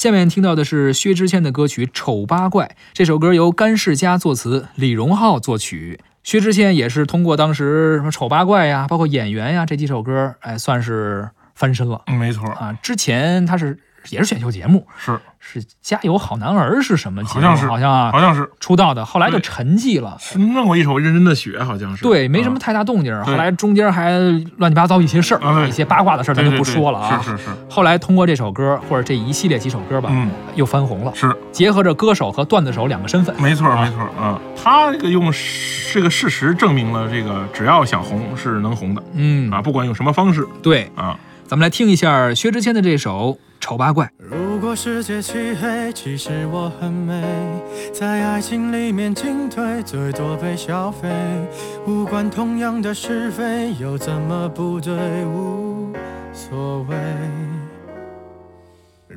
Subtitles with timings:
[0.00, 2.64] 下面听到的是薛之谦的歌曲《丑八怪》，
[2.94, 6.00] 这首歌由甘世佳作词，李荣浩作曲。
[6.24, 12.72] 薛之谦也是通过当时什么《丑八怪》呀，包括《演员》呀这几首歌，哎，算是翻身了嗯，没错，啊。
[12.82, 13.78] 之前他是
[14.08, 15.18] 也是选秀节目，是。
[15.42, 17.40] 是《加油好男儿》是什么节目？
[17.40, 18.46] 好像是好像啊好像是。
[18.60, 20.14] 出道的，后来就沉寂了。
[20.20, 22.02] 是弄过一首《认真的雪》，好像是。
[22.02, 24.18] 对，没什么啊太大动静后来中间还
[24.58, 27.18] 乱七八糟一些事儿，啊一些八卦的事儿，咱就不说了啊。
[27.22, 31.34] 是是是，后来通过这首歌或者这一系列几首歌吧，嗯，又翻红了，是。
[31.50, 33.34] 结合着歌手和段子手两个身份。
[33.40, 33.82] 没错啊。
[33.82, 34.38] 没错啊。
[34.62, 35.32] 他这个用
[35.94, 39.02] 这个事实证明了，这个只要想红是能红的。
[39.14, 39.50] 嗯。
[39.50, 40.46] 啊，不管用什么方式。
[40.62, 41.18] 对，啊。
[41.46, 44.04] 咱们来听一下薛之谦的这首《丑八怪》。
[44.18, 47.22] 如果世界漆黑，其实我很美，
[47.92, 51.08] 在爱情里面进退，最多被消费。
[51.86, 54.94] 无关同样的是非，又怎么不对？
[55.26, 55.92] 无
[56.32, 56.96] 所谓。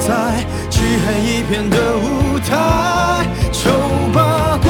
[0.00, 3.70] 在漆黑一片的舞台，丑
[4.12, 4.68] 八怪，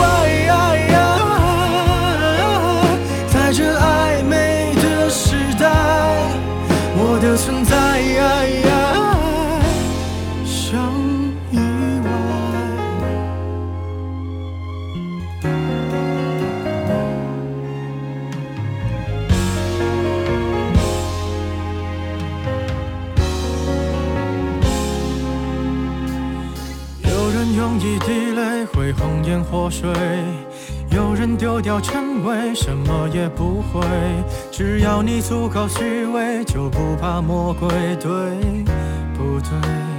[3.29, 5.69] 在这暧昧的时代，
[6.97, 7.75] 我的存在
[10.45, 11.04] 像
[27.65, 29.91] 用一滴泪会红颜祸水，
[30.91, 33.81] 有人丢掉称谓，什么也不会。
[34.53, 38.11] 只要你足够虚伪，就不怕魔鬼，对
[39.17, 39.94] 不对？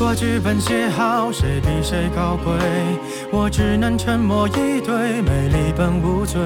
[0.00, 2.54] 果剧本写好，谁比谁高贵？
[3.30, 6.40] 我只能沉默以对，美丽本无罪。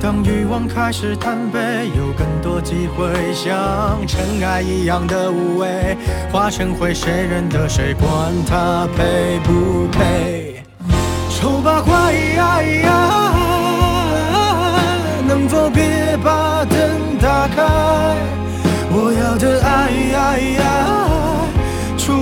[0.00, 5.94] 当欲望开始贪杯，有更多机会，像尘埃一样的无畏，
[6.32, 7.92] 化成灰，谁认得谁？
[7.92, 10.64] 管他配不配？
[11.38, 12.14] 丑八怪，
[15.28, 17.62] 能否别把灯打开？
[18.90, 20.69] 我要的爱。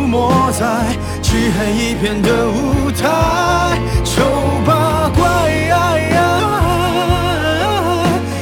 [0.08, 0.64] 没在
[1.20, 4.22] 漆黑一片的舞台，丑
[4.64, 5.22] 八怪，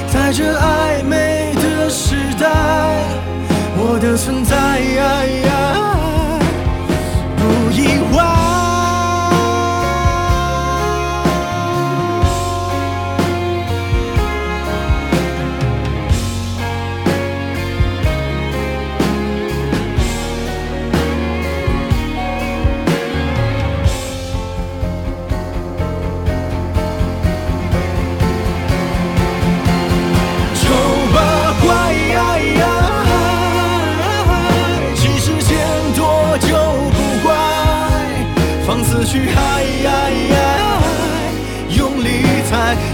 [0.06, 2.46] 在这暧昧的时代，
[3.76, 4.54] 我的存在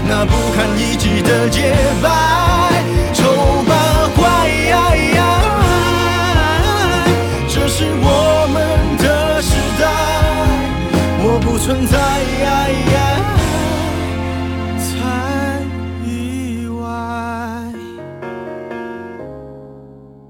[0.07, 2.09] 那不堪一击的洁白。
[3.13, 3.23] 丑
[3.67, 3.73] 八
[4.15, 4.23] 怪，
[7.47, 8.57] 这是我们
[8.97, 9.83] 的时代，
[11.23, 12.02] 我不存在。